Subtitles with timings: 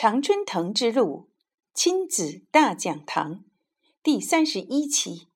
[0.00, 1.28] 常春藤之路
[1.74, 3.44] 亲子大讲堂
[4.02, 5.28] 第三十一期：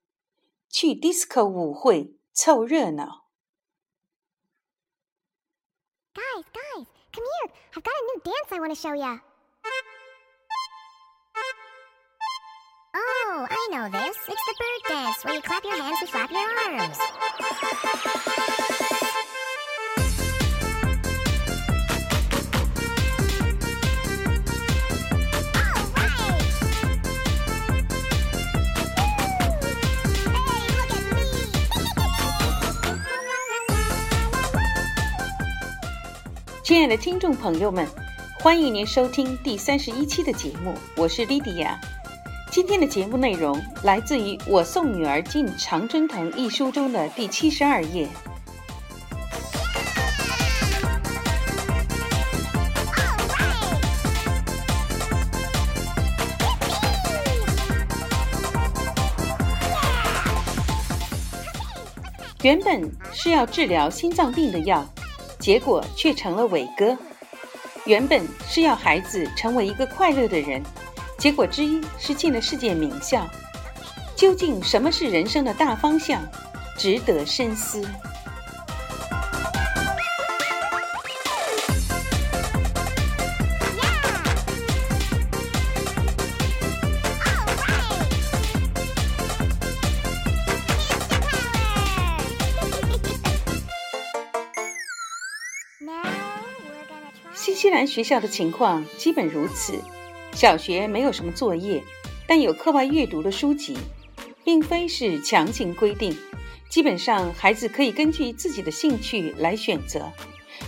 [0.71, 3.27] 去 disco 舞会凑热闹。
[6.14, 7.50] Guys, guys, come here.
[7.74, 9.20] I've got a new dance I want to show ya.
[12.95, 14.16] Oh, I know this.
[14.16, 16.63] It's the bird dance where you clap your hands and flap your arms.
[36.74, 37.87] 亲爱的听众朋友们，
[38.41, 41.78] 欢迎您收听第三十一期的节目，我是莉迪亚。
[42.50, 48.09] 今天的节目内容来自于《我送女儿进常春藤》一书中的第七十二页。
[62.42, 64.84] 原本是要治疗心脏病的药，
[65.45, 66.97] 结果却成了伟哥；
[67.84, 70.62] 原本是要孩子成为一个快乐的人，
[71.19, 73.27] 结果之一是进了世界名校。
[74.17, 76.23] 究竟什么是人生的大方向？
[76.78, 77.86] 值得深思。
[97.75, 99.80] 南学校的情况基本如此：
[100.33, 101.83] 小学没有什么作业，
[102.25, 103.77] 但有课外阅读的书籍，
[104.44, 106.17] 并非是强行规定。
[106.69, 110.08] 基本上，孩子可以根据自己的兴趣来选择。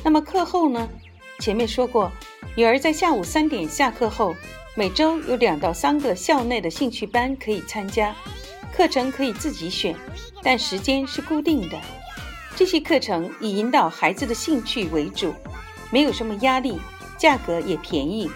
[0.03, 0.89] 那么课后呢？
[1.39, 2.11] 前面说过，
[2.57, 4.34] 女儿在下午三点下课后，
[4.75, 8.17] 每周有两到三个校内的兴趣班可以参加，
[8.73, 9.94] 课程可以自己选，
[10.43, 11.81] 但时间是固定的。
[12.56, 15.33] 这些课程以引导孩子的兴趣为主，
[15.91, 16.81] 没有什么压力，
[17.26, 18.31] 价格也便宜，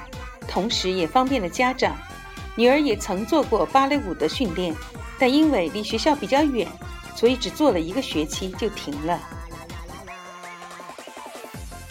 [0.48, 1.96] 同时也方便了家长。
[2.56, 4.74] 女儿也曾做过芭蕾舞的训练，
[5.16, 6.66] 但因为离学校比较远，
[7.14, 9.16] 所以只做了一个学期就停了。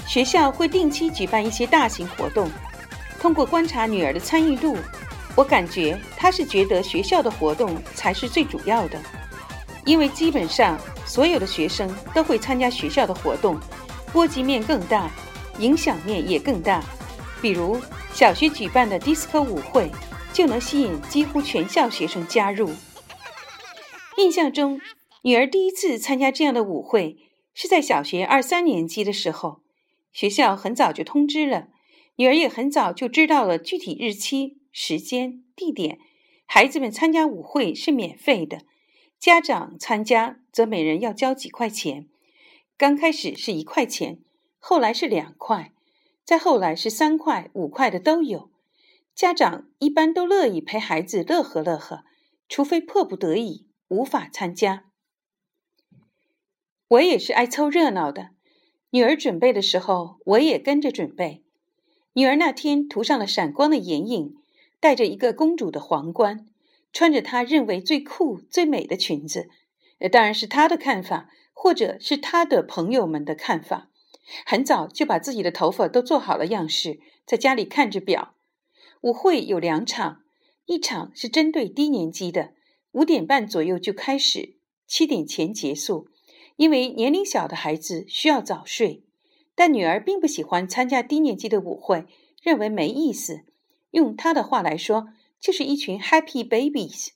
[0.05, 2.51] 学校会定期举办一些大型活动，
[3.17, 4.75] 通过观察女儿的参与度，
[5.37, 8.99] 我感觉她是觉得学校的活动才是最主要的。
[9.85, 13.57] 因为基本上所有的学生都会参加学校的活动，
[14.11, 15.09] 波及面更大，
[15.59, 16.84] 影响面也更大。
[17.42, 17.80] 比如
[18.14, 19.92] 小学举办的 disco 舞会，
[20.34, 22.70] 就能吸引几乎全校学生加入。
[24.18, 24.81] 印象中，
[25.22, 27.18] 女儿第一次参加这样的舞会
[27.53, 29.62] 是在小学二三年级的时候，
[30.12, 31.68] 学校很早就通知了，
[32.18, 36.00] 女儿也很早就知道了具体日期、时间、地点。
[36.46, 38.64] 孩子们参加舞会是免费的。
[39.20, 42.08] 家长参加则每人要交几块钱，
[42.78, 44.20] 刚开始是一块钱，
[44.59, 45.74] 后来是两块，
[46.24, 48.52] 再后来是三块、五块的都有。
[49.16, 52.06] 家长一般都乐意陪孩子乐呵乐呵，
[52.47, 54.86] 除非迫不得已无法参加。
[56.90, 58.30] 我也是爱凑热闹的，
[58.92, 61.44] 女儿准备的时候，我也跟着准备。
[62.14, 64.36] 女儿那天涂上了闪光的眼影，
[64.80, 66.46] 戴着一个公主的皇冠。
[66.91, 69.47] 穿着她认为最酷、最美的裙子，
[70.00, 73.90] 呃，当然是她的看法，或者是她的朋友们的看法。
[74.45, 78.35] 很早就把自己的头发都做好了样式，在家里看着表。
[79.01, 80.23] 舞会有两场，
[80.66, 82.53] 一场是针对低年级的，
[82.91, 84.56] 五点半左右就开始，
[84.88, 86.07] 七点前结束。
[86.57, 89.03] 因为年龄小的孩子需要早睡，
[89.56, 92.06] 但女儿并不喜欢参加低年级的舞会，
[92.41, 93.46] 认为没意思。
[93.91, 95.09] 用她的话来说。
[95.41, 97.11] 就是一群 happy babies。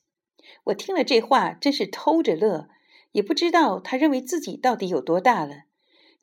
[0.63, 2.69] 我听了这话，真是偷着乐，
[3.12, 5.63] 也不知道她认为自己到底有多大了。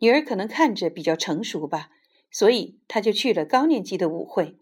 [0.01, 1.89] 女儿可能看着比较成熟吧，
[2.31, 4.59] 所以他就去了高年级的舞会。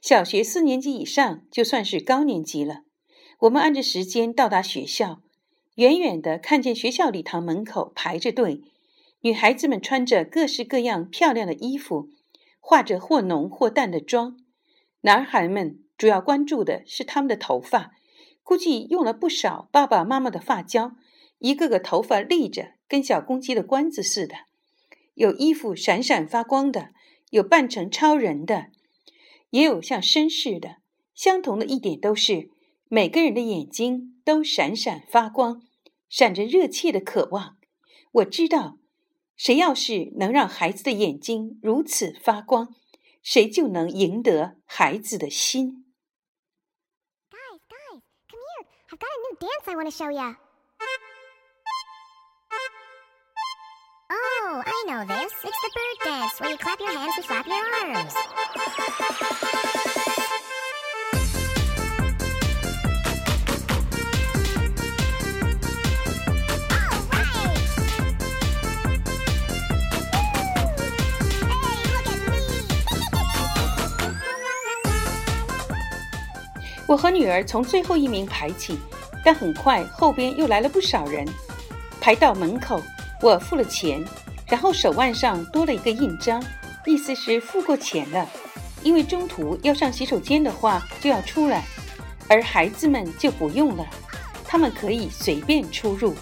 [0.00, 2.82] 小学四年级以上就算是高年级了。
[3.40, 5.20] 我们按着时间到达学校，
[5.74, 8.62] 远远的看见学校礼堂门口排着队，
[9.20, 12.08] 女孩子们穿着各式各样漂亮的衣服，
[12.60, 14.36] 化着或浓或淡的妆，
[15.02, 15.80] 男孩们。
[15.96, 17.90] 主要关注的是他们的头发，
[18.44, 20.92] 估计用了不少爸爸妈妈的发胶，
[21.40, 24.36] 一个个头发立着，跟小公鸡的冠子似的。
[25.18, 26.90] 有衣服闪闪发光的，
[27.30, 28.70] 有扮成超人的，
[29.50, 30.76] 也有像绅士的。
[31.12, 32.52] 相同的一点都是，
[32.86, 35.60] 每个人的眼睛都闪闪发光，
[36.08, 37.58] 闪着热切的渴望。
[38.12, 38.78] 我知道，
[39.36, 42.76] 谁要是能让孩子的眼睛如此发光，
[43.20, 45.84] 谁就能赢得孩子的心。
[54.87, 55.33] know this.
[55.43, 58.13] It's the bird dance where you clap your hands and flap your arms.
[58.15, 58.37] Alright!
[71.59, 72.43] Hey, look at me!
[76.87, 78.79] 我和女儿从最后一名排起，
[79.25, 81.27] 但很快后边又来了不少人。
[81.99, 82.81] 排到门口，
[83.21, 84.03] 我付了钱，
[84.48, 86.42] 然后手腕上多了一个印章
[86.86, 88.28] 意思是付过钱了。
[88.82, 91.64] 因为中途要上洗手间的话就要出来
[92.28, 93.84] 而孩子们就不用了
[94.44, 96.14] 他们可以随便出入。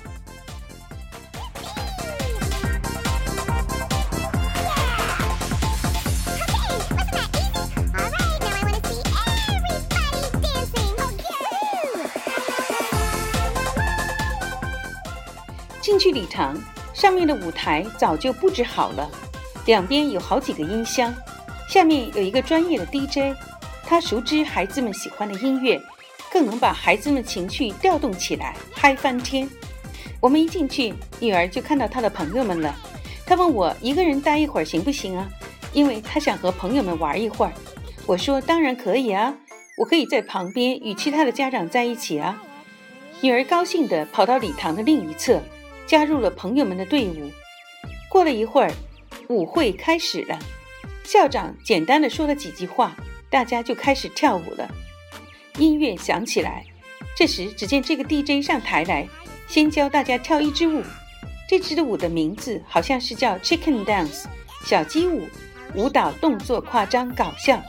[15.80, 16.58] 进去礼堂
[16.96, 19.06] 上面的舞台早就布置好了，
[19.66, 21.14] 两边有好几个音箱，
[21.68, 23.36] 下面有一个专业的 DJ，
[23.84, 25.78] 他熟知孩子们喜欢的音乐，
[26.32, 29.46] 更能把孩子们情绪调动起来，嗨翻天。
[30.22, 32.74] 我们一进去，女儿就看到她的朋友们了。
[33.26, 35.28] 她问我一个人待一会儿行不行啊？
[35.74, 37.52] 因为她想和朋友们玩一会儿。
[38.06, 39.34] 我说当然可以啊，
[39.76, 42.42] 我可以在旁边与其他的家长在一起啊。
[43.20, 45.42] 女儿高兴地跑到礼堂的另一侧，
[45.86, 47.30] 加入了朋友们的队伍。
[48.08, 48.72] 过了一会儿，
[49.28, 50.38] 舞会开始了，
[51.04, 52.96] 校长简单的说了几句话，
[53.30, 54.68] 大家就开始跳舞了。
[55.58, 56.64] 音乐响起来，
[57.16, 59.08] 这时只见这个 DJ 上台来，
[59.48, 60.82] 先教大家跳一支舞。
[61.48, 64.24] 这支的舞的名字好像是叫 Chicken Dance
[64.64, 65.28] 小鸡舞，
[65.74, 67.62] 舞蹈动作夸张搞笑，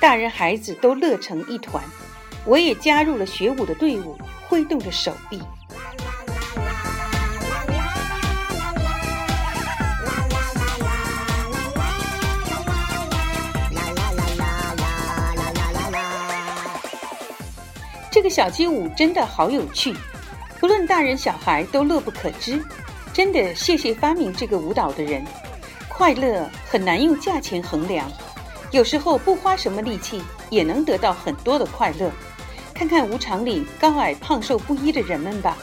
[0.00, 1.82] 大人孩子都乐成一团。
[2.46, 4.16] 我也加入了学舞的队伍，
[4.48, 5.40] 挥动着手臂。
[18.24, 19.94] 这个小鸡舞真的好有趣，
[20.58, 22.58] 不论大人小孩都乐不可支。
[23.12, 25.22] 真的谢谢发明这个舞蹈的人。
[25.90, 28.10] 快乐很难用价钱衡量，
[28.70, 32.10] 有时候不花什么力气也能得到很多的快乐。
[32.72, 35.58] 看看舞场里高矮胖瘦不一的人们吧，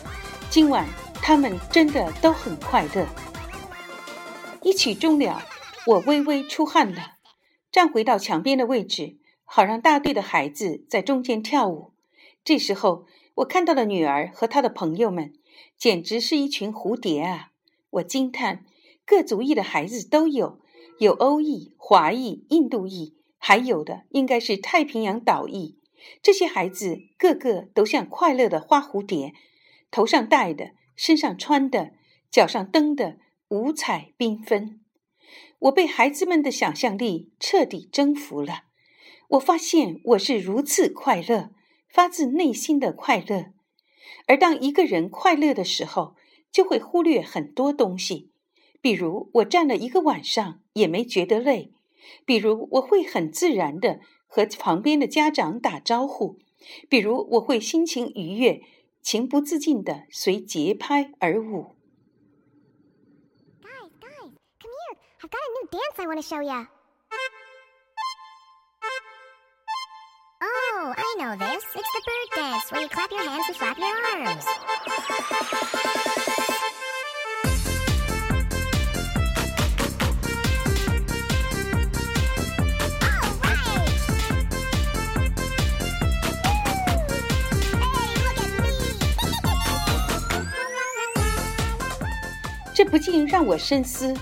[0.51, 0.85] 今晚
[1.15, 3.07] 他们真的都很快乐。
[4.61, 5.41] 一曲终了，
[5.87, 7.13] 我微微出汗了，
[7.71, 11.90] 站回到墙边的位置，好让大队的孩子在中间跳舞。
[12.43, 13.05] 这时候，
[13.35, 15.33] 我看到了女儿和她的朋友们，
[15.77, 17.51] 简直是一群蝴蝶啊！
[17.91, 18.65] 我惊叹，
[19.05, 20.59] 各族裔的孩子都有，
[20.99, 25.77] 有欧裔、华裔、印度裔，还有的应该是太平洋岛裔。
[26.23, 29.33] 这些孩子个个都像快乐的花蝴蝶，
[29.91, 31.91] 头上戴的，身上穿的，
[32.31, 33.17] 脚上蹬的，
[33.49, 34.81] 五彩缤纷。
[35.59, 38.63] 我被孩子们的想象力彻底征服了。
[39.29, 41.51] 我发现我是如此快乐，
[41.91, 43.53] 发自内心的快乐。
[44.27, 46.15] 而当一个人快乐的时候，
[46.51, 48.31] 就会忽略很多东西，
[48.81, 51.71] 比如我站了一个晚上也没觉得累，
[52.25, 56.37] 比如我会很自然的和旁边的家长打招呼，
[56.89, 58.61] 比如我会心情愉悦，
[59.01, 61.75] 情不自禁的随节拍而舞。
[65.23, 66.67] i got a new dance I want to show ya.
[70.42, 71.64] Oh, I know this.
[71.74, 74.44] It's the bird dance where you clap your hands and flap your arms.
[83.02, 83.88] Alright!
[87.82, 88.72] Hey, look at me!
[92.74, 94.14] 这不禁让我深思：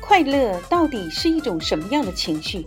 [0.00, 2.64] 快乐到底是一种什么样的情绪？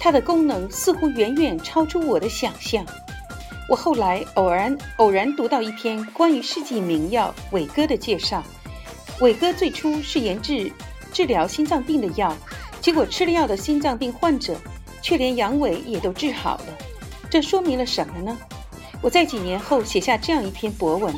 [0.00, 2.84] 它的功能似乎远远超出我的想象。
[3.68, 8.42] 我后来偶然偶然读到一篇关于世纪名药伟哥的介绍。
[9.20, 10.72] 伟哥最初是研制
[11.12, 12.34] 治疗心脏病的药，
[12.80, 14.56] 结果吃了药的心脏病患者
[15.02, 16.66] 却连阳痿也都治好了。
[17.28, 18.38] 这说明了什么呢？
[19.02, 21.14] 我在几年后写下这样一篇博文：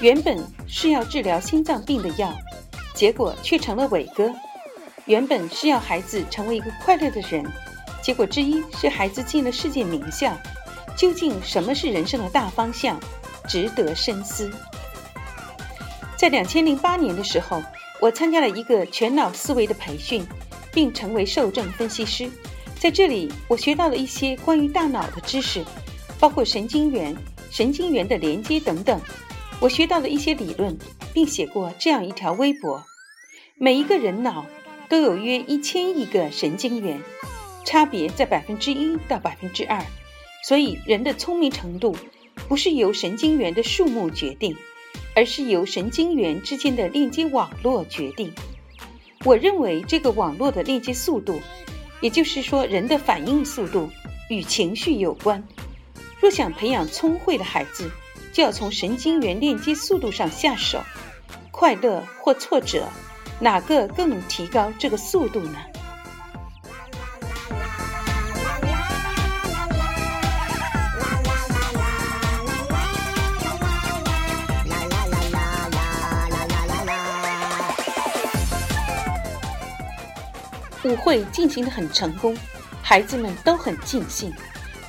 [0.00, 2.32] 原本是要治疗心脏病的药，
[2.94, 4.30] 结果却成了伟哥；
[5.06, 7.44] 原本是要孩子成为一个快乐的人，
[8.10, 10.36] 结果之一是孩子进了世界名校。
[10.96, 12.98] 究竟什么是人生的大方向？
[13.48, 14.50] 值得深思。
[16.16, 17.62] 在两千零八年的时候，
[18.00, 20.26] 我参加了一个全脑思维的培训，
[20.72, 22.28] 并成为受证分析师。
[22.80, 25.64] 在这里，我学到了一些关于大脑的知识，
[26.18, 27.16] 包括神经元、
[27.48, 29.00] 神经元的连接等等。
[29.60, 30.76] 我学到了一些理论，
[31.14, 32.82] 并写过这样一条微博：
[33.56, 34.46] 每一个人脑
[34.88, 37.00] 都有约一千亿个神经元，
[37.70, 39.80] 差别在百分之一到百分之二。
[40.42, 41.96] 所以，人的聪明程度
[42.48, 44.56] 不是由神经元的数目决定，
[45.14, 48.32] 而是由神经元之间的链接网络决定。
[49.24, 51.40] 我认为这个网络的链接速度，
[52.00, 53.88] 也就是说人的反应速度，
[54.28, 55.40] 与情绪有关。
[56.18, 57.88] 若想培养聪慧的孩子，
[58.32, 60.82] 就要从神经元链接速度上下手。
[61.52, 62.88] 快乐或挫折，
[63.38, 65.58] 哪个更能提高这个速度呢？
[80.90, 82.36] 舞会进行得很成功，
[82.82, 84.32] 孩子们都很尽兴。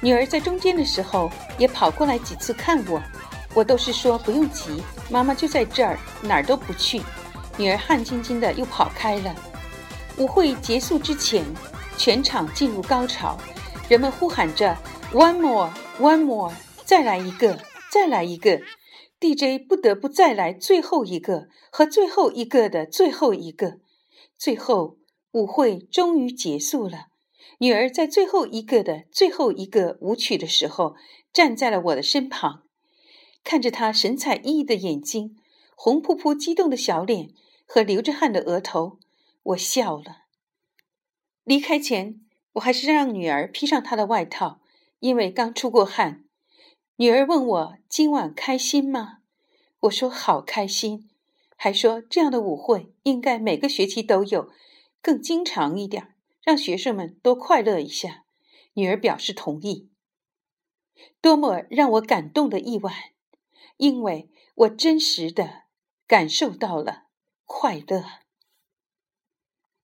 [0.02, 3.00] 女儿在中间的时候也跑过来几次看我，
[3.54, 4.82] 我都是说不用急，
[5.12, 7.04] 妈妈就在这儿，哪儿都不去。
[7.56, 9.36] 女儿汗津津的又跑开了。
[10.18, 11.46] 舞会结束之前，
[11.98, 13.38] 全场进入高潮，
[13.88, 14.76] 人们呼喊着
[15.14, 16.52] “One more, one more”，
[16.84, 17.60] 再来一个，
[17.92, 18.60] 再来一个。
[19.20, 23.78] DJ 不得不再来最后一个和最后一个的最后一个，
[24.36, 24.98] 最后。
[25.32, 27.08] 舞会终于结束了，
[27.60, 30.96] 女儿在最后一个的最后一个舞曲的时候，
[31.32, 32.64] 站在了我的身旁，
[33.44, 35.38] 看着她神采奕奕的眼睛、
[35.76, 37.30] 红扑扑激动的小脸
[37.66, 39.00] 和流着汗的额头，
[39.44, 40.24] 我笑了。
[41.44, 42.22] 离开前，
[42.54, 44.60] 我还是让女儿披上她的外套，
[45.00, 46.26] 因为刚出过汗。
[46.98, 49.20] 女儿问我今晚开心吗？
[49.82, 51.10] 我说好开心，
[51.56, 54.50] 还说这样的舞会应该每个学期都有。
[55.02, 58.24] 更经常一点，让学生们多快乐一下。
[58.74, 59.90] 女儿表示同意。
[61.20, 63.14] 多么让我感动的意外，
[63.78, 65.64] 因为我真实的
[66.08, 67.08] 感受到了
[67.46, 68.06] 快乐。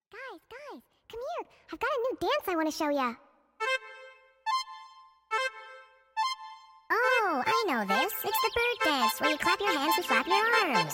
[0.09, 1.47] Guys, guys, come here.
[1.69, 3.15] I've got a new dance I want to show ya.
[6.89, 8.13] Oh, I know this.
[8.23, 10.93] It's the bird dance, where you clap your hands and flap your arms.